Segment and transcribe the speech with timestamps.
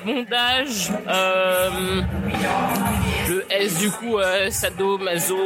[0.00, 2.02] bondage, euh,
[3.28, 5.36] le S du coup, euh, sado, maso,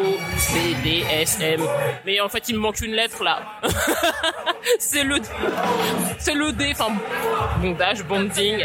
[0.53, 1.61] BDSM.
[2.07, 3.41] Mais en fait, il me manque une lettre là.
[4.79, 5.17] c'est le,
[6.19, 6.93] c'est le D, enfin,
[7.61, 8.59] bondage, bonding.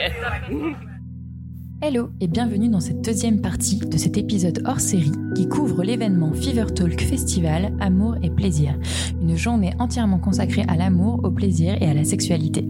[1.79, 6.33] Hello et bienvenue dans cette deuxième partie de cet épisode hors série qui couvre l'événement
[6.33, 8.75] Fever Talk Festival Amour et Plaisir,
[9.21, 12.65] une journée entièrement consacrée à l'amour, au plaisir et à la sexualité.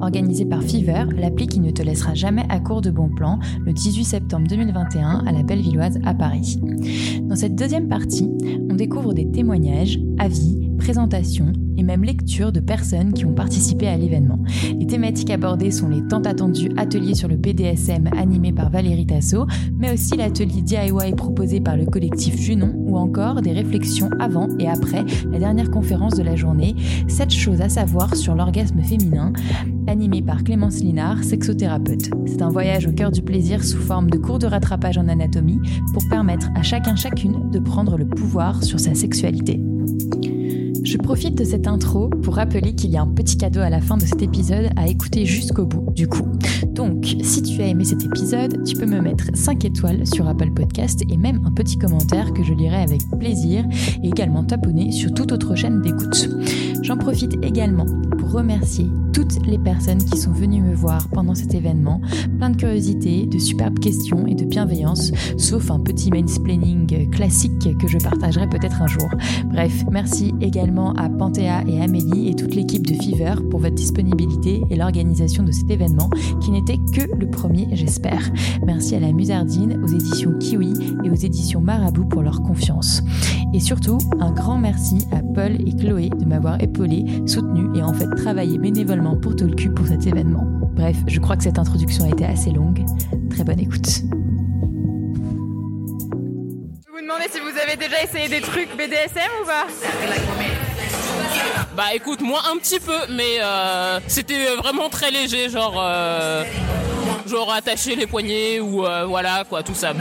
[0.00, 3.72] Organisée par Fever, l'appli qui ne te laissera jamais à court de bons plans, le
[3.72, 6.58] 18 septembre 2021 à la Bellevilloise à Paris.
[7.22, 8.30] Dans cette deuxième partie,
[8.70, 13.96] on découvre des témoignages, avis, présentations et même lecture de personnes qui ont participé à
[13.96, 14.38] l'événement.
[14.78, 19.46] Les thématiques abordées sont les tant attendus ateliers sur le BDSM animé par Valérie Tasso,
[19.78, 24.68] mais aussi l'atelier DIY proposé par le collectif Junon ou encore des réflexions avant et
[24.68, 26.74] après la dernière conférence de la journée,
[27.06, 29.32] 7 choses à savoir sur l'orgasme féminin,
[29.86, 32.10] animé par Clémence Linard, sexothérapeute.
[32.26, 35.60] C'est un voyage au cœur du plaisir sous forme de cours de rattrapage en anatomie
[35.92, 39.60] pour permettre à chacun chacune de prendre le pouvoir sur sa sexualité.
[40.84, 43.80] Je profite de cette intro pour rappeler qu'il y a un petit cadeau à la
[43.80, 46.26] fin de cet épisode à écouter jusqu'au bout, du coup.
[46.68, 50.52] Donc, si tu as aimé cet épisode, tu peux me mettre 5 étoiles sur Apple
[50.52, 53.64] Podcast et même un petit commentaire que je lirai avec plaisir
[54.02, 56.28] et également t'abonner sur toute autre chaîne d'écoute.
[56.82, 57.86] J'en profite également
[58.18, 62.00] pour remercier toutes les personnes qui sont venues me voir pendant cet événement.
[62.38, 67.88] Plein de curiosité, de superbes questions et de bienveillance, sauf un petit mansplaining classique que
[67.88, 69.08] je partagerai peut-être un jour.
[69.46, 74.62] Bref, merci également à Panthéa et Amélie et toute l'équipe de Fever pour votre disponibilité
[74.70, 76.10] et l'organisation de cet événement
[76.40, 78.30] qui n'était que le premier, j'espère.
[78.64, 83.02] Merci à la Musardine, aux éditions Kiwi et aux éditions Marabout pour leur confiance.
[83.54, 87.92] Et surtout, un grand merci à Paul et Chloé de m'avoir épaulé, soutenu et en
[87.92, 90.44] fait travaillé bénévolement pour tout le cul pour cet événement.
[90.74, 92.84] Bref, je crois que cette introduction a été assez longue.
[93.30, 93.86] Très bonne écoute.
[96.86, 99.66] Je vous demander si vous avez déjà essayé des trucs BDSM ou pas
[101.76, 106.44] Bah écoute, moi un petit peu, mais euh, c'était vraiment très léger, genre euh,
[107.26, 109.92] genre attacher les poignets ou euh, voilà quoi, tout ça.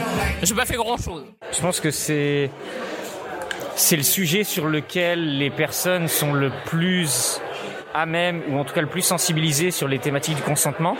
[0.44, 1.24] J'ai pas fait grand chose.
[1.52, 2.52] Je pense que c'est
[3.78, 7.40] c'est le sujet sur lequel les personnes sont le plus
[7.94, 10.98] à même ou en tout cas le plus sensibilisées sur les thématiques du consentement.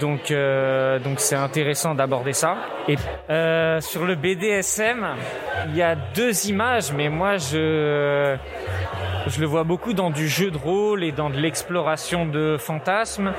[0.00, 2.56] Donc euh, donc c'est intéressant d'aborder ça.
[2.88, 2.96] Et
[3.30, 5.06] euh, sur le BDSM,
[5.68, 8.36] il y a deux images, mais moi je
[9.28, 13.32] je le vois beaucoup dans du jeu de rôle et dans de l'exploration de fantasmes.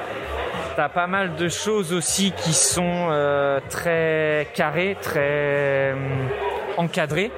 [0.77, 5.95] T'as pas mal de choses aussi qui sont euh, très carrées, très euh,
[6.77, 7.31] encadrées,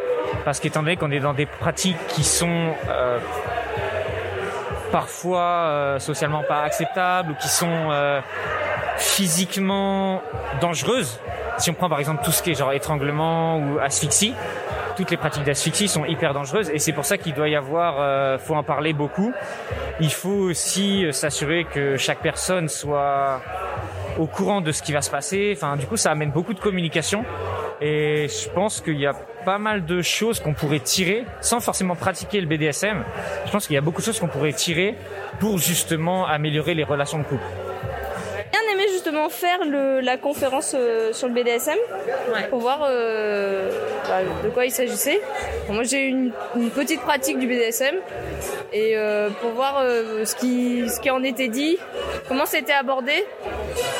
[0.45, 3.19] parce qu'étant donné qu'on est dans des pratiques qui sont euh,
[4.91, 8.21] parfois euh, socialement pas acceptables ou qui sont euh,
[8.97, 10.21] physiquement
[10.61, 11.19] dangereuses.
[11.57, 14.33] Si on prend par exemple tout ce qui est genre étranglement ou asphyxie,
[14.95, 18.39] toutes les pratiques d'asphyxie sont hyper dangereuses et c'est pour ça qu'il doit y avoir,
[18.39, 19.33] faut en parler beaucoup.
[19.99, 23.41] Il faut aussi s'assurer que chaque personne soit
[24.17, 25.53] au courant de ce qui va se passer.
[25.55, 27.25] Enfin, du coup, ça amène beaucoup de communication
[27.81, 29.13] et je pense qu'il y a
[29.45, 33.03] pas mal de choses qu'on pourrait tirer sans forcément pratiquer le BDSM.
[33.45, 34.95] Je pense qu'il y a beaucoup de choses qu'on pourrait tirer
[35.39, 37.43] pour justement améliorer les relations de couple.
[38.51, 41.77] bien aimé justement faire le, la conférence euh, sur le BDSM
[42.49, 43.71] pour voir euh,
[44.07, 45.21] bah, de quoi il s'agissait.
[45.67, 47.95] Bon, moi j'ai une, une petite pratique du BDSM
[48.73, 51.77] et euh, pour voir euh, ce, qui, ce qui en était dit,
[52.27, 53.25] comment c'était abordé.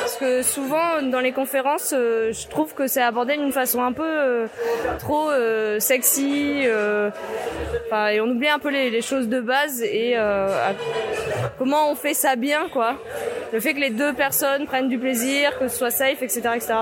[0.00, 3.92] Parce que souvent dans les conférences, euh, je trouve que c'est abordé d'une façon un
[3.92, 4.46] peu euh,
[4.98, 6.62] trop euh, sexy.
[6.64, 7.10] euh,
[7.86, 10.74] enfin, et on oublie un peu les, les choses de base et à-
[11.58, 12.94] comment on fait ça bien quoi.
[13.52, 16.74] Le fait que les deux personnes prennent du plaisir, que ce soit safe, etc., etc.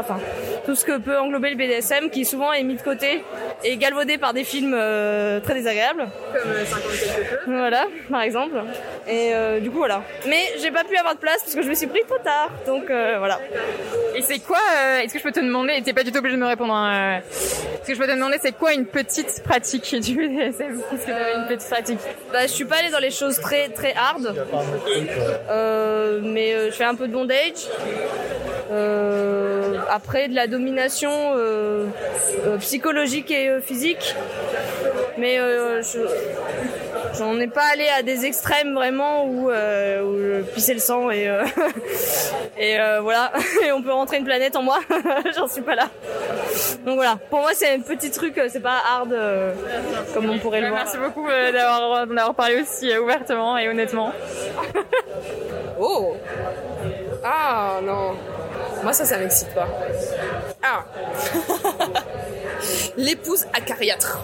[0.69, 3.25] tout ce que peut englober le BDSM, qui souvent est mis de côté
[3.65, 6.11] et galvaudé par des films euh, très désagréables.
[6.31, 7.39] Comme 50 quelque chose.
[7.47, 8.63] Voilà, par exemple.
[9.09, 10.03] Et euh, du coup, voilà.
[10.27, 12.51] Mais j'ai pas pu avoir de place parce que je me suis pris trop tard.
[12.67, 13.41] Donc euh, voilà.
[14.15, 16.37] Et c'est quoi, euh, est-ce que je peux te demander, t'es pas du tout obligé
[16.37, 19.43] de me répondre, hein, euh, est-ce que je peux te demander c'est quoi une petite
[19.45, 22.01] pratique du BDSM Qu'est-ce que une petite pratique
[22.31, 24.35] Bah, je suis pas allée dans les choses très très hard.
[25.49, 27.69] Euh, mais euh, je fais un peu de bondage.
[28.71, 31.87] Euh, après de la domination euh,
[32.45, 34.15] euh, psychologique et euh, physique.
[35.17, 36.01] Mais euh, je
[37.17, 41.11] j'en ai pas allé à des extrêmes vraiment où, euh, où je pissais le sang
[41.11, 41.45] et euh,
[42.59, 43.33] et euh, voilà
[43.67, 44.81] et on peut rentrer une planète en moi.
[45.37, 45.89] J'en suis pas là.
[46.85, 47.17] Donc voilà.
[47.31, 49.53] Pour moi c'est un petit truc, c'est pas hard euh,
[50.15, 50.85] comme on pourrait le voir.
[50.85, 54.13] Merci beaucoup d'avoir d'en avoir parlé aussi ouvertement et honnêtement.
[55.81, 56.17] Oh
[57.25, 58.15] Ah non
[58.83, 59.69] Moi, ça, ça m'excite pas.
[60.71, 60.85] Ah
[62.97, 64.19] L'épouse acariâtre.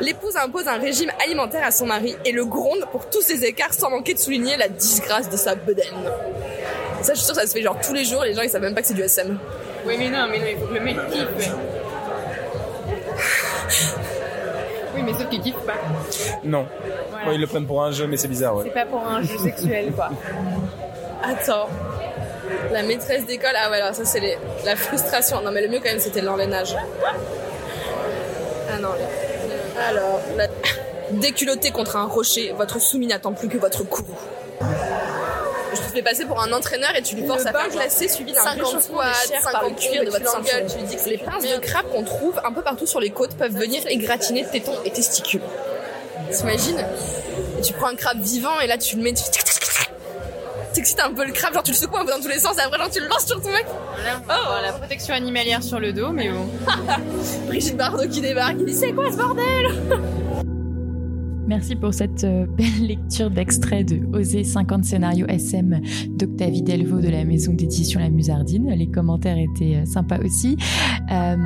[0.00, 3.72] L'épouse impose un régime alimentaire à son mari et le gronde pour tous ses écarts
[3.72, 5.94] sans manquer de souligner la disgrâce de sa bedaine.
[7.02, 8.62] Ça, je suis sûre, ça se fait genre tous les jours, les gens ils savent
[8.62, 9.38] même pas que c'est du SM.
[9.86, 11.54] Oui, mais non, mais non, il faut que le mec kiffe.
[14.92, 15.74] Oui, mais sauf qu'il kiffe pas.
[16.42, 16.66] Non.
[17.26, 18.64] Ouais, ils le prennent pour un jeu, mais c'est bizarre, ouais.
[18.66, 20.10] C'est pas pour un jeu sexuel, quoi.
[21.22, 21.68] Attends.
[22.72, 25.40] La maîtresse d'école, ah ouais, alors ça c'est les- la frustration.
[25.42, 26.74] Non mais le mieux quand même c'était l'enlainage.
[28.72, 30.46] Ah non, les- alors, la...
[31.12, 34.14] déculotté contre un rocher, votre soumis n'attend plus que votre courroux.
[35.72, 38.32] Je te fais passer pour un entraîneur et tu lui forces à faire glacé suivi
[38.32, 39.12] d'un 50 squats,
[39.42, 40.66] 50 cuir de votre ceinture.
[40.68, 43.10] Tu lui dis que les pinces de crabe qu'on trouve un peu partout sur les
[43.10, 45.42] côtes peuvent venir égratigner tétons et testicules.
[46.32, 46.84] T'imagines?
[47.58, 49.22] Et tu prends un crabe vivant et là tu le mets, tu
[50.72, 52.56] t'excites un peu le crabe, genre tu le secoues un peu dans tous les sens
[52.58, 53.66] et après genre tu le lances sur ton mec.
[53.68, 56.48] Oh, la protection animalière sur le dos, mais bon.
[57.46, 60.46] Brigitte Bardot qui débarque, il dit c'est quoi ce bordel?
[61.50, 65.80] Merci pour cette euh, belle lecture d'extrait de Oser 50 scénarios SM
[66.10, 68.70] d'Octavie Delvaux de la maison d'édition La Musardine.
[68.70, 70.56] Les commentaires étaient euh, sympas aussi.
[71.10, 71.36] Euh,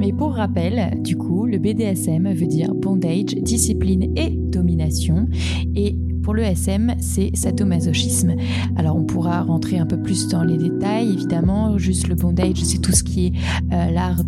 [0.00, 5.28] mais pour rappel, du coup, le BDSM veut dire bondage, discipline et domination.
[5.76, 5.94] Et
[6.26, 8.34] pour le SM, c'est sadomasochisme.
[8.74, 11.78] Alors on pourra rentrer un peu plus dans les détails, évidemment.
[11.78, 13.32] Juste le bondage, c'est tout ce qui est
[13.72, 14.24] euh, l'art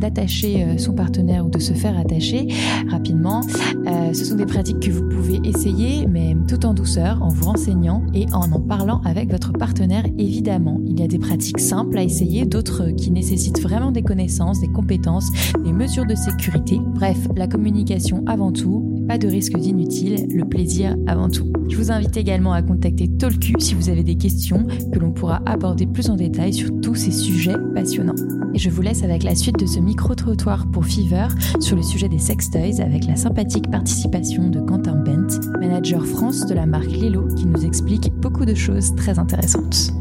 [0.00, 2.48] d'attacher euh, son partenaire ou de se faire attacher
[2.88, 3.42] rapidement.
[3.86, 7.44] Euh, ce sont des pratiques que vous pouvez essayer, mais tout en douceur, en vous
[7.44, 10.80] renseignant et en en parlant avec votre partenaire, évidemment.
[10.86, 14.72] Il y a des pratiques simples à essayer, d'autres qui nécessitent vraiment des connaissances, des
[14.72, 15.30] compétences,
[15.64, 16.80] des mesures de sécurité.
[16.96, 21.50] Bref, la communication avant tout, pas de risque d'inutile, le plaisir avant tout.
[21.70, 25.40] Je vous invite également à contacter Tolku si vous avez des questions que l'on pourra
[25.46, 28.14] aborder plus en détail sur tous ces sujets passionnants.
[28.54, 31.28] Et je vous laisse avec la suite de ce micro-trottoir pour Fever
[31.58, 36.54] sur le sujet des sextoys avec la sympathique participation de Quentin Bent, manager France de
[36.54, 39.92] la marque Lilo, qui nous explique beaucoup de choses très intéressantes.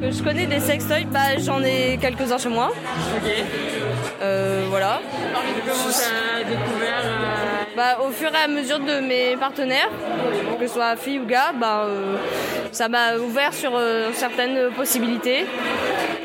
[0.00, 2.72] Que je connais des sextoys, bah j'en ai quelques-uns chez moi.
[3.16, 3.89] Ok.
[4.22, 5.00] Euh, voilà.
[7.76, 9.90] Bah, au fur et à mesure de mes partenaires,
[10.58, 12.16] que ce soit fille ou gars, bah, euh,
[12.72, 15.46] ça m'a ouvert sur euh, certaines possibilités.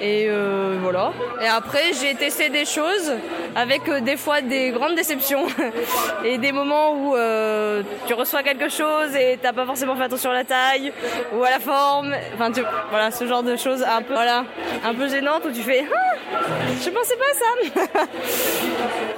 [0.01, 1.11] Et euh, voilà.
[1.41, 3.13] Et après, j'ai testé des choses
[3.55, 5.45] avec des fois des grandes déceptions
[6.25, 7.15] et des moments où
[8.07, 10.91] tu reçois quelque chose et t'as pas forcément fait attention à la taille
[11.33, 12.13] ou à la forme.
[12.33, 15.85] Enfin, tu, voilà, ce genre de choses un peu, un peu gênantes où tu fais,
[15.89, 16.15] ah,
[16.83, 18.01] je pensais pas à ça.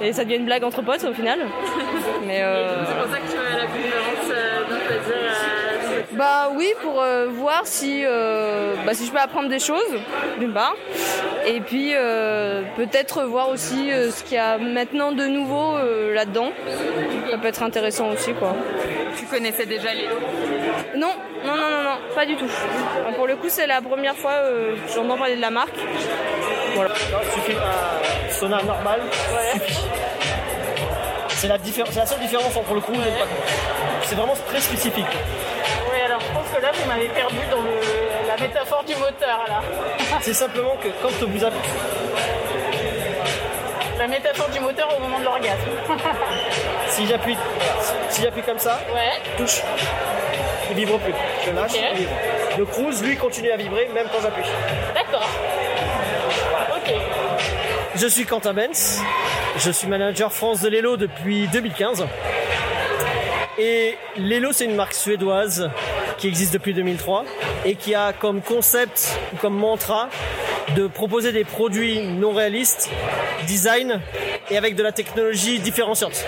[0.00, 1.40] et ça devient une blague entre potes au final.
[2.26, 7.00] Mais euh, C'est pour ça que tu as la conférence euh, euh, bah oui, pour
[7.00, 9.94] euh, voir si, euh, bah, si je peux apprendre des choses,
[10.38, 10.74] d'une part.
[11.46, 16.14] Et puis euh, peut-être voir aussi euh, ce qu'il y a maintenant de nouveau euh,
[16.14, 16.50] là-dedans.
[17.30, 18.54] Ça peut être intéressant aussi, quoi.
[19.16, 20.08] Tu connaissais déjà les
[20.98, 21.12] Non,
[21.44, 22.46] non, non, non, non, pas du tout.
[22.46, 25.76] Enfin, pour le coup, c'est la première fois euh, que j'entends parler de la marque.
[26.74, 26.94] Voilà.
[26.94, 29.00] Il suffit un sauna normal.
[29.54, 29.87] suffit.
[31.38, 33.36] C'est la, diffé- c'est la seule différence entre le crew et le patron.
[34.02, 35.06] C'est vraiment très spécifique.
[35.06, 37.70] Oui, alors je pense que là, vous m'avez perdu dans le,
[38.26, 39.60] la métaphore du moteur, là.
[40.20, 41.56] C'est simplement que quand vous avez...
[43.98, 45.58] La métaphore du moteur au moment de l'orgasme.
[46.88, 47.36] Si j'appuie
[48.08, 49.20] si j'appuie comme ça, Ouais.
[49.36, 49.60] touche,
[50.70, 51.12] il vibre plus.
[51.46, 51.80] Je lâche, Ok.
[51.92, 52.10] il vibre.
[52.58, 54.42] Le cruise, lui, continue à vibrer même quand j'appuie.
[54.94, 55.28] D'accord.
[56.76, 56.92] Ok.
[57.94, 59.00] Je suis Quentin Benz,
[59.56, 62.06] je suis manager France de Lelo depuis 2015.
[63.58, 65.70] Et Lelo, c'est une marque suédoise
[66.18, 67.24] qui existe depuis 2003
[67.64, 70.08] et qui a comme concept ou comme mantra
[70.76, 72.90] de proposer des produits non réalistes,
[73.46, 74.00] design
[74.50, 76.24] et avec de la technologie différenciante.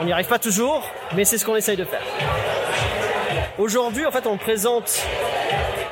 [0.00, 2.02] On n'y arrive pas toujours, mais c'est ce qu'on essaye de faire.
[3.58, 5.04] Aujourd'hui, en fait, on présente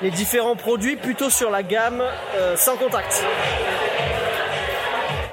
[0.00, 2.02] les différents produits plutôt sur la gamme
[2.36, 3.22] euh, sans contact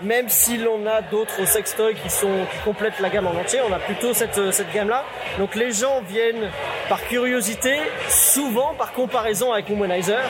[0.06, 3.74] même si l'on a d'autres sextoys qui sont qui complètent la gamme en entier, on
[3.74, 5.04] a plutôt cette, euh, gamme-là.
[5.40, 6.50] Donc les gens viennent
[6.88, 10.30] par curiosité, souvent par comparaison avec Womanizer,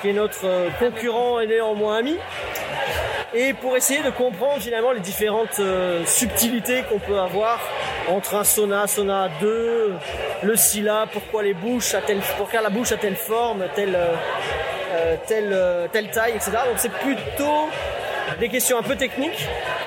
[0.00, 2.16] qui est notre euh, concurrent et néanmoins ami,
[3.32, 7.58] et pour essayer de comprendre finalement les différentes euh, subtilités qu'on peut avoir
[8.08, 9.94] entre un sauna, sauna 2,
[10.42, 11.96] le Scylla, pourquoi les bouches,
[12.36, 13.96] pourquoi la bouche a telle forme, telle
[15.26, 16.50] taille, etc.
[16.66, 17.68] Donc c'est plutôt
[18.40, 19.46] des questions un peu techniques.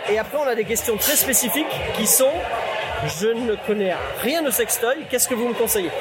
[0.09, 1.65] Et après, on a des questions très spécifiques
[1.95, 2.31] qui sont
[3.19, 5.91] je ne connais rien de sextoy, qu'est-ce que vous me conseillez?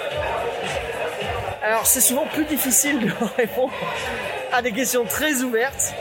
[1.62, 3.72] Alors c'est souvent plus difficile de répondre
[4.52, 5.94] à des questions très ouvertes,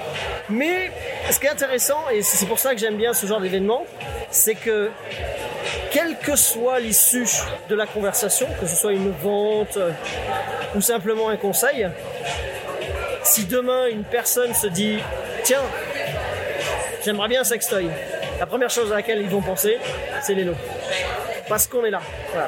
[0.49, 0.91] mais
[1.29, 3.83] ce qui est intéressant, et c'est pour ça que j'aime bien ce genre d'événement,
[4.29, 4.91] c'est que
[5.91, 7.27] quelle que soit l'issue
[7.69, 9.91] de la conversation, que ce soit une vente euh,
[10.75, 11.89] ou simplement un conseil,
[13.23, 14.99] si demain une personne se dit
[15.43, 15.63] tiens,
[17.05, 17.87] j'aimerais bien un sextoy,
[18.39, 19.77] la première chose à laquelle ils vont penser,
[20.21, 20.55] c'est les lots.
[21.47, 22.01] Parce qu'on est là.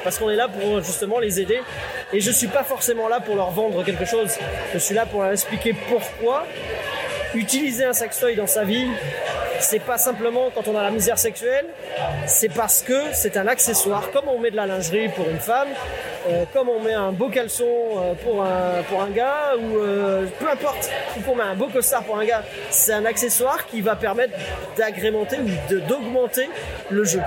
[0.03, 1.61] Parce qu'on est là pour justement les aider.
[2.11, 4.35] Et je suis pas forcément là pour leur vendre quelque chose.
[4.73, 6.47] Je suis là pour leur expliquer pourquoi
[7.35, 8.87] utiliser un sextoy dans sa vie,
[9.59, 11.65] c'est pas simplement quand on a la misère sexuelle,
[12.25, 15.69] c'est parce que c'est un accessoire, comme on met de la lingerie pour une femme,
[16.29, 20.25] euh, comme on met un beau caleçon euh, pour un, pour un gars, ou euh,
[20.39, 23.81] peu importe, ou qu'on met un beau costard pour un gars, c'est un accessoire qui
[23.81, 24.33] va permettre
[24.77, 26.49] d'agrémenter ou d'augmenter
[26.89, 27.21] le jeu.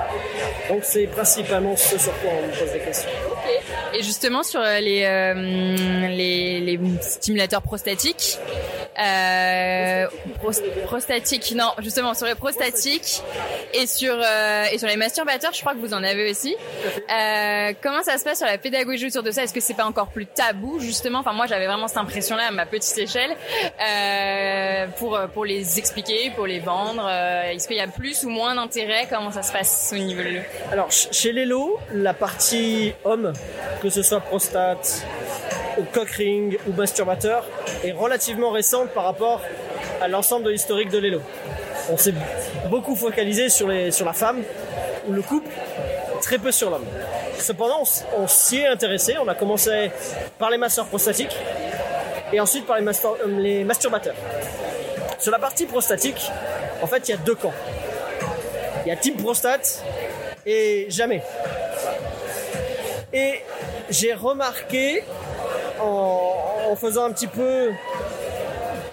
[0.69, 3.11] Donc c'est principalement ce sur quoi on me pose des questions.
[3.95, 5.01] Et justement sur les,
[6.11, 8.39] les stimulateurs prostatiques,
[9.01, 10.07] euh,
[10.39, 10.53] pros-
[10.85, 13.23] prostatiques, non, justement sur les prostatiques
[13.75, 16.55] et sur euh, et sur les masturbateurs, je crois que vous en avez aussi.
[17.11, 19.43] Euh, comment ça se passe sur la pédagogie autour de ça?
[19.45, 21.21] Est-ce que c'est pas encore plus tabou justement?
[21.21, 23.31] Enfin moi j'avais vraiment cette impression-là à ma petite échelle.
[23.81, 27.09] Euh, pour pour les expliquer, pour les vendre.
[27.09, 29.07] Est-ce qu'il y a plus ou moins d'intérêt?
[29.09, 30.41] Comment ça se passe au niveau de
[30.73, 33.33] Alors, ch- chez les lots, la partie homme,
[33.83, 35.05] que ce soit prostate,
[36.17, 37.47] ring ou masturbateur,
[37.85, 39.43] est relativement récente par rapport
[40.01, 41.21] à l'ensemble de l'historique de l'élo.
[41.91, 42.15] On s'est
[42.69, 44.43] beaucoup focalisé sur, les, sur la femme
[45.09, 45.51] ou le couple,
[46.21, 46.87] très peu sur l'homme.
[47.39, 47.83] Cependant,
[48.17, 49.17] on, s'y est intéressé.
[49.19, 49.91] On a commencé
[50.39, 51.37] par les masseurs prostatiques
[52.33, 54.15] et ensuite par les, euh, les masturbateurs.
[55.19, 56.31] Sur la partie prostatique,
[56.83, 57.55] en fait, il y a deux camps.
[58.85, 59.85] Il y a Team Prostate
[60.47, 61.23] et jamais.
[63.13, 63.43] Et
[63.91, 65.03] j'ai remarqué
[65.83, 67.71] en, en faisant un petit peu,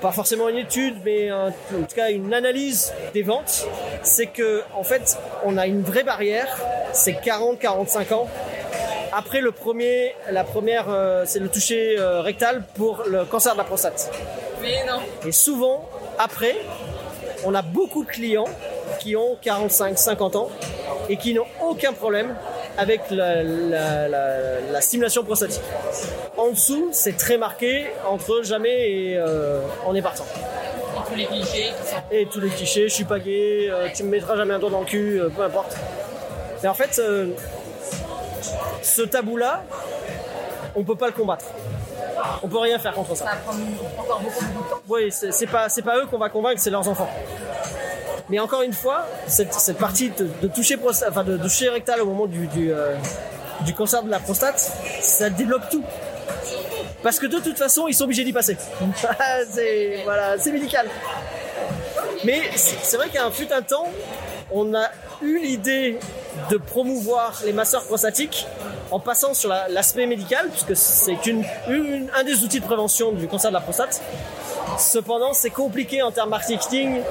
[0.02, 3.66] pas forcément une étude, mais un- en tout cas une analyse des ventes,
[4.04, 6.56] c'est que en fait on a une vraie barrière,
[6.94, 8.28] c'est 40-45 ans.
[9.14, 13.58] Après le premier, la première, euh, c'est le toucher euh, rectal pour le cancer de
[13.58, 14.12] la prostate.
[14.62, 15.00] Mais non.
[15.26, 15.88] Et souvent,
[16.20, 16.56] après,
[17.46, 18.46] on a beaucoup de clients
[19.00, 20.50] qui ont 45, 50 ans
[21.10, 22.36] et qui n'ont aucun problème
[22.78, 25.62] avec la, la- la- la stimulation prostatique.
[26.38, 30.26] En dessous, c'est très marqué entre jamais et euh, on est partant.
[31.10, 31.72] Tous les clichés
[32.12, 34.70] Et tous les clichés, je suis pas gay, euh, tu me mettras jamais un doigt
[34.70, 35.76] dans le cul, euh, peu importe.
[36.62, 37.28] Mais en fait, euh,
[38.82, 39.64] ce tabou-là,
[40.76, 41.46] on peut pas le combattre.
[42.44, 43.26] On peut rien faire contre ça.
[43.26, 43.60] Ça va prendre
[44.00, 44.82] encore beaucoup, beaucoup de temps.
[44.90, 47.10] Oui, c'est pas, pas eux qu'on va convaincre, c'est leurs enfants.
[48.30, 52.96] Mais encore une fois, cette, partie de, toucher rectal au moment du, euh,
[53.76, 54.60] cancer de la prostate,
[55.02, 55.84] ça débloque tout.
[57.04, 58.58] Parce que de toute façon, ils sont obligés d'y passer.
[59.52, 60.88] c'est voilà, c'est médical.
[62.26, 63.88] Mais c'est vrai qu'à un fut un temps,
[64.52, 64.90] on a
[65.22, 66.00] eu l'idée
[66.50, 68.48] de promouvoir les masseurs prostatiques
[68.92, 71.46] en passant sur la- l'aspect médical, puisque c'est une-
[72.16, 74.02] un des outils de prévention du cancer de la prostate.
[74.78, 77.02] Cependant, c'est compliqué en termes marketing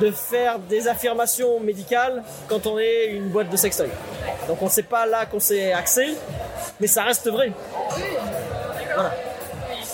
[0.00, 3.88] de faire des affirmations médicales quand on est une boîte de sextoy.
[4.48, 6.14] Donc on sait pas là qu'on s'est axé,
[6.80, 7.52] mais ça reste vrai.
[8.94, 9.14] Voilà.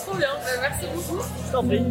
[0.07, 1.23] Trop bien, bah, merci beaucoup.
[1.47, 1.83] Je t'en prie.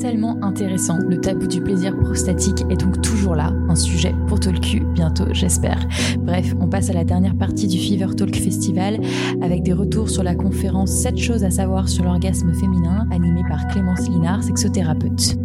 [0.00, 4.80] Tellement intéressant, le tabou du plaisir prostatique est donc toujours là, un sujet pour Tolku
[4.80, 5.78] bientôt j'espère.
[6.18, 8.98] Bref, on passe à la dernière partie du Fever Talk Festival
[9.42, 13.68] avec des retours sur la conférence 7 choses à savoir sur l'orgasme féminin animée par
[13.68, 15.36] Clémence Linard, sexothérapeute.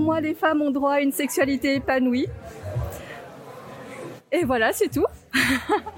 [0.00, 2.26] Pour moi, les femmes ont droit à une sexualité épanouie.
[4.32, 5.04] Et voilà, c'est tout.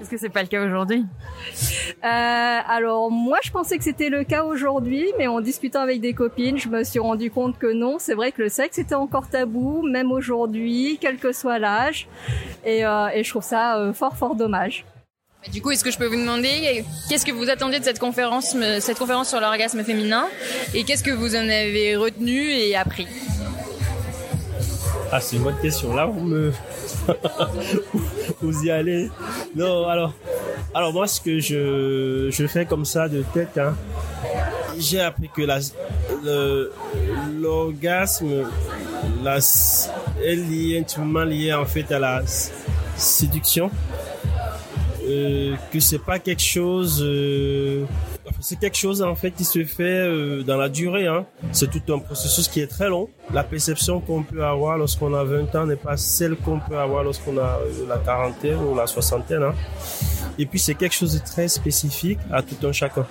[0.01, 1.05] Est-ce que c'est pas le cas aujourd'hui?
[2.03, 6.11] Euh, alors moi, je pensais que c'était le cas aujourd'hui, mais en discutant avec des
[6.11, 7.95] copines, je me suis rendu compte que non.
[7.97, 12.09] C'est vrai que le sexe était encore tabou, même aujourd'hui, quel que soit l'âge.
[12.65, 14.83] Et, euh, et je trouve ça euh, fort, fort dommage.
[15.49, 18.53] Du coup, est-ce que je peux vous demander qu'est-ce que vous attendiez de cette conférence,
[18.81, 20.27] cette conférence sur l'orgasme féminin,
[20.73, 23.07] et qu'est-ce que vous en avez retenu et appris?
[25.15, 25.93] Ah, c'est une bonne question.
[25.93, 26.51] Là, vous me.
[28.41, 29.11] vous y allez.
[29.55, 30.11] Non, alors.
[30.73, 33.75] Alors, moi, ce que je, je fais comme ça de tête, hein,
[34.79, 35.43] j'ai appris que
[37.39, 38.45] l'orgasme
[39.23, 42.23] la, est lié, intimement lié en fait à la
[42.97, 43.69] séduction.
[45.07, 47.03] Euh, que c'est pas quelque chose.
[47.03, 47.85] euh,
[48.43, 51.07] c'est quelque chose en fait qui se fait euh, dans la durée.
[51.07, 51.25] Hein.
[51.53, 53.09] C'est tout un processus qui est très long.
[53.33, 57.05] La perception qu'on peut avoir lorsqu'on a 20 ans n'est pas celle qu'on peut avoir
[57.05, 59.43] lorsqu'on a euh, la quarantaine ou la soixantaine.
[59.43, 59.55] Hein.
[60.37, 63.05] Et puis c'est quelque chose de très spécifique à tout un chacun.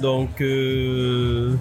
[0.00, 1.54] Donc euh,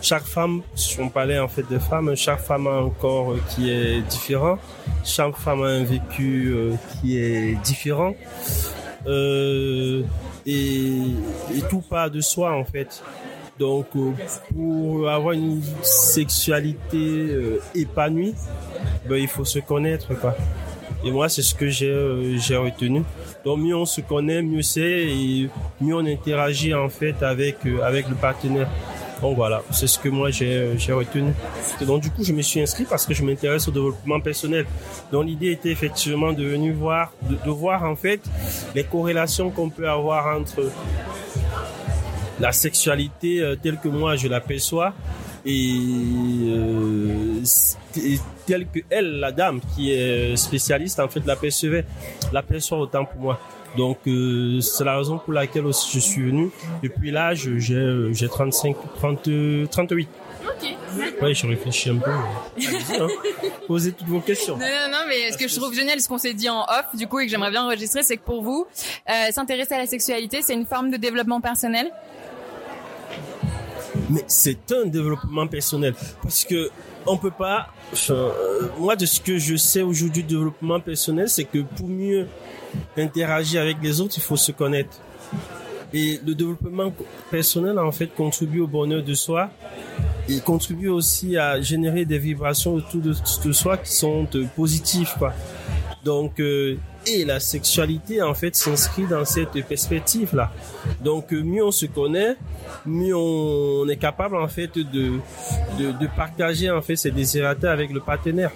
[0.00, 3.68] chaque femme, si on parlait en fait de femmes, chaque femme a un corps qui
[3.68, 4.58] est différent,
[5.04, 6.54] chaque femme a un vécu
[7.00, 8.14] qui est différent.
[9.06, 10.02] Euh,
[10.46, 11.02] et,
[11.68, 13.02] tout part de soi en fait.
[13.58, 14.12] Donc, euh,
[14.54, 18.34] pour avoir une sexualité euh, épanouie,
[19.06, 20.34] ben, il faut se connaître, quoi.
[21.04, 23.02] Et moi, c'est ce que j'ai j'ai retenu.
[23.44, 28.08] Donc, mieux on se connaît, mieux c'est, et mieux on interagit en fait avec avec
[28.08, 28.68] le partenaire.
[29.20, 31.32] Donc voilà, c'est ce que moi j'ai j'ai retenu.
[31.82, 34.66] Donc du coup, je me suis inscrit parce que je m'intéresse au développement personnel.
[35.12, 38.20] Donc l'idée était effectivement de venir voir, de, voir en fait
[38.74, 40.70] les corrélations qu'on peut avoir entre
[42.38, 44.94] la sexualité euh, telle que moi je l'aperçois
[45.44, 45.78] et,
[46.48, 47.42] euh,
[47.96, 53.40] et telle que elle, la dame qui est spécialiste, en fait, l'aperçoit autant pour moi.
[53.76, 56.50] Donc euh, c'est la raison pour laquelle aussi je suis venu.
[56.82, 59.28] Depuis là, j'ai j'ai 35, 30,
[59.70, 60.08] 38.
[60.42, 60.74] Ok.
[61.22, 62.10] Oui, je réfléchis un peu.
[63.00, 63.06] Hein.
[63.66, 64.56] Posez toutes vos questions.
[64.56, 66.86] Non, non, non, mais ce que je trouve génial, ce qu'on s'est dit en off,
[66.94, 68.66] du coup, et que j'aimerais bien enregistrer, c'est que pour vous,
[69.08, 71.90] euh, s'intéresser à la sexualité, c'est une forme de développement personnel?
[74.10, 76.70] mais c'est un développement personnel parce que
[77.06, 81.28] on peut pas enfin, euh, moi de ce que je sais aujourd'hui du développement personnel
[81.28, 82.26] c'est que pour mieux
[82.96, 85.00] interagir avec les autres il faut se connaître.
[85.92, 86.92] Et le développement
[87.30, 89.50] personnel en fait contribue au bonheur de soi.
[90.28, 93.12] Et contribue aussi à générer des vibrations autour de,
[93.44, 95.34] de soi qui sont euh, positives quoi.
[96.04, 96.76] Donc euh,
[97.06, 100.50] et la sexualité en fait s'inscrit dans cette perspective là
[101.02, 102.36] donc euh, mieux on se connaît
[102.86, 105.20] mieux on est capable en fait de
[105.78, 108.50] de, partager en fait ses désirata avec le partenaire.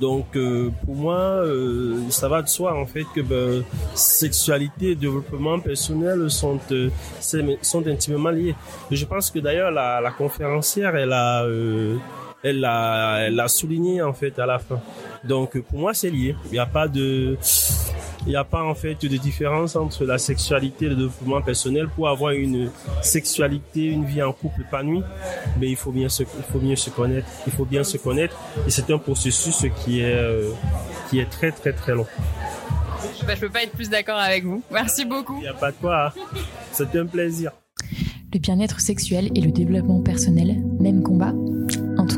[0.00, 3.64] Donc euh, pour moi euh, ça va de soi en fait que ben,
[3.94, 6.60] sexualité et développement personnel sont
[7.20, 8.54] sont intimement liés.
[8.90, 11.44] Je pense que d'ailleurs la, conférencière elle a
[12.42, 14.80] elle l'a elle l'a souligné en fait à la fin
[15.24, 17.36] donc pour moi c'est lié il n'y a pas de
[18.26, 21.88] il n'y a pas en fait de différence entre la sexualité et le développement personnel.
[21.88, 22.68] Pour avoir une
[23.00, 25.02] sexualité, une vie en couple épanouie,
[25.58, 27.26] mais il faut bien se, il faut bien se connaître.
[27.46, 28.36] Il faut bien se connaître.
[28.66, 30.50] Et c'est un processus qui est, euh,
[31.08, 32.06] qui est très très très long.
[33.26, 34.62] Bah, je peux pas être plus d'accord avec vous.
[34.72, 35.36] Merci beaucoup.
[35.38, 36.08] Il n'y a pas de quoi.
[36.08, 36.12] hein.
[36.72, 37.52] C'était un plaisir.
[38.34, 41.32] Le bien-être sexuel et le développement personnel, même combat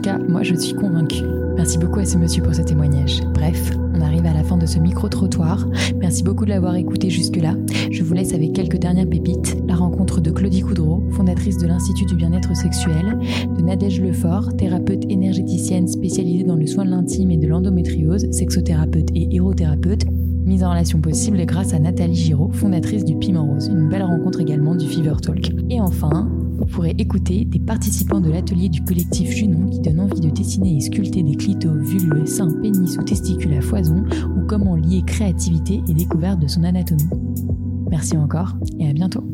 [0.00, 1.24] tout cas, moi je suis convaincue.
[1.56, 3.20] Merci beaucoup à ce monsieur pour ce témoignage.
[3.34, 5.66] Bref, on arrive à la fin de ce micro-trottoir.
[6.00, 7.54] Merci beaucoup de l'avoir écouté jusque-là.
[7.90, 9.58] Je vous laisse avec quelques dernières pépites.
[9.68, 13.18] La rencontre de Claudie Coudreau, fondatrice de l'Institut du bien-être sexuel,
[13.54, 19.10] de Nadège Lefort, thérapeute énergéticienne spécialisée dans le soin de l'intime et de l'endométriose, sexothérapeute
[19.14, 20.06] et hyrothérapeute,
[20.46, 23.68] mise en relation possible grâce à Nathalie Giraud, fondatrice du Piment Rose.
[23.68, 25.50] Une belle rencontre également du Fever Talk.
[25.68, 30.20] Et enfin, vous pourrez écouter des participants de l'atelier du collectif Junon qui donne envie
[30.20, 34.04] de dessiner et sculpter des clitos, vulves, seins, pénis ou testicules à foison
[34.36, 37.08] ou comment lier créativité et découverte de son anatomie.
[37.90, 39.24] Merci encore et à bientôt.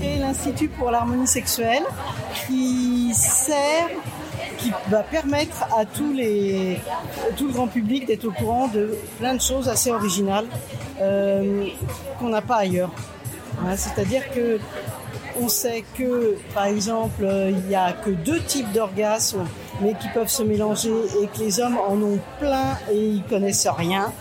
[0.00, 1.84] créé l'Institut pour l'harmonie sexuelle
[2.46, 3.88] qui sert,
[4.58, 6.80] qui va permettre à tous les,
[7.36, 10.46] tout le grand public d'être au courant de plein de choses assez originales
[11.00, 11.66] euh,
[12.18, 12.90] qu'on n'a pas ailleurs.
[13.64, 14.58] Hein, C'est-à-dire que
[15.40, 19.44] on sait que, par exemple, euh, il n'y a que deux types d'orgasmes,
[19.80, 20.92] mais qui peuvent se mélanger
[21.22, 24.12] et que les hommes en ont plein et ils connaissent rien,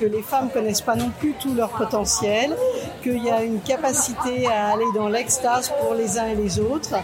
[0.00, 2.54] que les femmes connaissent pas non plus tout leur potentiel,
[3.02, 6.94] qu'il y a une capacité à aller dans l'extase pour les uns et les autres,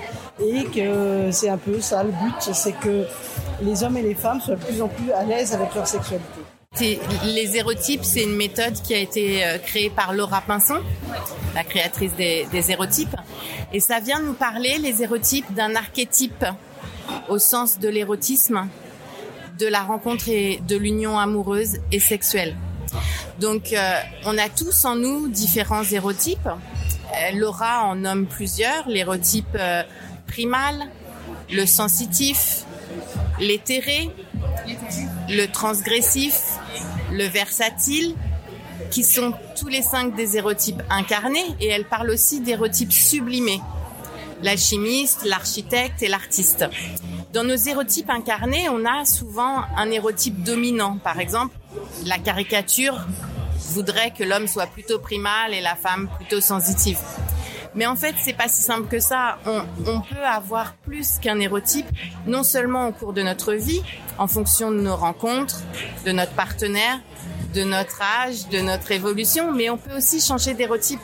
[0.40, 3.04] et que c'est un peu ça le but, c'est que
[3.62, 6.43] les hommes et les femmes soient de plus en plus à l'aise avec leur sexualité.
[6.80, 10.80] Les hérotypes, c'est une méthode qui a été euh, créée par Laura Pinson,
[11.54, 12.76] la créatrice des, des.
[13.72, 16.44] Et ça vient nous parler, les hérotypes, d'un archétype
[17.28, 18.68] au sens de l'érotisme,
[19.58, 22.56] de la rencontre et de l'union amoureuse et sexuelle.
[23.40, 26.46] Donc, euh, on a tous en nous différents hérotypes.
[26.46, 29.82] Euh, Laura en nomme plusieurs, l'érotype euh,
[30.26, 30.74] primal,
[31.50, 32.64] le sensitif,
[33.40, 34.10] l'éthéré,
[35.28, 36.53] le transgressif,
[37.14, 38.14] le versatile,
[38.90, 43.60] qui sont tous les cinq des hérotypes incarnés, et elle parle aussi d'hérotypes sublimés,
[44.42, 46.66] l'alchimiste, l'architecte et l'artiste.
[47.32, 50.98] Dans nos hérotypes incarnés, on a souvent un hérotype dominant.
[50.98, 51.56] Par exemple,
[52.04, 53.06] la caricature
[53.70, 56.98] voudrait que l'homme soit plutôt primal et la femme plutôt sensitive.
[57.74, 59.38] Mais en fait, c'est pas si simple que ça.
[59.46, 61.86] On, on peut avoir plus qu'un hérotype,
[62.26, 63.82] non seulement au cours de notre vie,
[64.18, 65.60] en fonction de nos rencontres,
[66.04, 67.00] de notre partenaire,
[67.54, 71.00] de notre âge, de notre évolution, mais on peut aussi changer d'érotype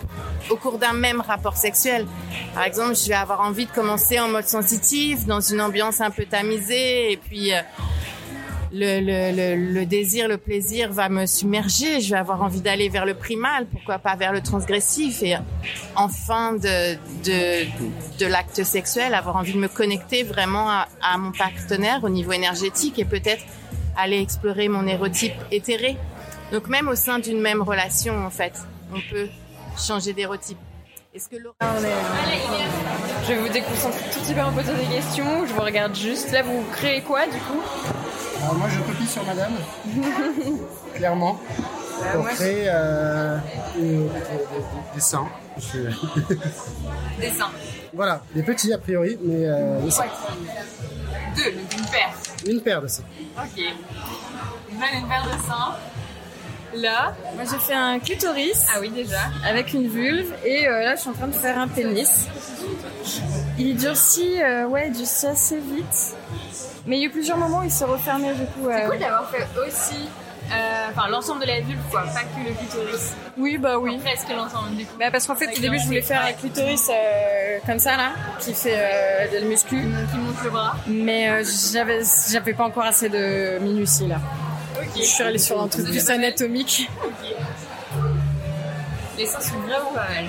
[0.50, 2.06] au cours d'un même rapport sexuel.
[2.54, 6.11] Par exemple, je vais avoir envie de commencer en mode sensitif, dans une ambiance un
[6.11, 7.61] peu tamisée, et puis euh,
[8.72, 12.00] le, désir, le plaisir va me submerger.
[12.00, 15.37] Je vais avoir envie d'aller vers le primal, pourquoi pas vers le transgressif, et
[15.96, 22.09] en fin de, l'acte sexuel, avoir envie de me connecter vraiment à, mon partenaire au
[22.09, 23.44] niveau énergétique et peut-être
[23.96, 25.96] aller explorer mon érotype éthéré.
[26.52, 28.54] Donc même au sein d'une même relation, en fait,
[28.92, 29.28] on peut
[29.76, 30.59] changer d'érotype.
[31.12, 31.56] Est-ce que Laura...
[33.22, 35.44] Je vais vous déconcentrer tout petit peu en posant des questions.
[35.46, 36.30] Je vous regarde juste.
[36.30, 37.61] Là, vous créez quoi du coup?
[38.42, 39.53] Alors moi je copie sur madame,
[40.94, 41.38] clairement,
[42.00, 43.37] Bah, pour créer euh,
[43.76, 44.09] des, des-
[44.94, 45.29] des seins.
[45.59, 45.90] Je-
[47.20, 47.50] Des seins.
[47.92, 50.05] voilà, des petits a priori, mais euh, des seins.
[51.37, 52.11] Deux, donc une paire.
[52.46, 53.03] Une paire de seins.
[53.37, 53.62] Ok.
[54.72, 55.74] Une paire de seins.
[56.72, 58.64] Là, Moi j'ai fait un clitoris.
[58.74, 59.18] Ah oui déjà.
[59.44, 62.26] Avec une vulve et euh, là je suis en train de faire un pénis.
[63.59, 66.14] Il durcit, euh, ouais, il durcit assez vite.
[66.86, 68.68] Mais il y a eu plusieurs moments où il s'est refermé du coup.
[68.68, 70.08] c'est euh, cool d'avoir fait aussi,
[70.50, 73.14] euh, enfin l'ensemble de la vulve quoi, pas que le clitoris.
[73.36, 73.96] Oui, bah oui.
[73.96, 74.96] Enfin, presque l'ensemble du coup.
[74.98, 78.10] Bah parce qu'en fait au début je voulais faire un clitoris euh, comme ça là,
[78.38, 79.76] qui fait euh, le muscu.
[80.10, 80.76] Qui monte le bras.
[80.86, 84.20] Mais j'avais j'avais pas encore assez de minutie là.
[84.96, 86.88] Je suis allée sur un truc plus anatomique.
[89.18, 90.24] Les seins sont vraiment pas mal.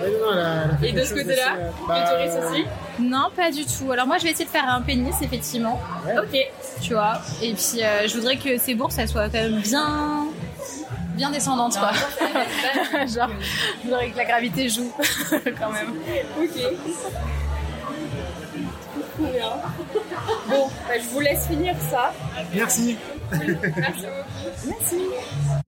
[0.00, 2.04] Ouais, non, Et de ce côté-là, bah,
[2.50, 2.64] aussi
[2.98, 3.92] Non, pas du tout.
[3.92, 5.80] Alors moi, je vais essayer de faire un pénis, effectivement.
[6.06, 6.38] Ok.
[6.80, 7.20] Tu vois.
[7.40, 10.26] Et puis, euh, je voudrais que ces bourses, elles soient quand même bien,
[11.14, 11.92] bien descendantes, quoi.
[13.06, 13.30] Genre,
[13.82, 14.92] je voudrais que la gravité joue,
[15.30, 15.94] quand même.
[16.40, 16.60] Ok.
[20.48, 22.12] Bon, bah, je vous laisse finir ça.
[22.52, 22.96] Merci.
[23.30, 24.06] Merci.
[24.66, 25.64] Merci.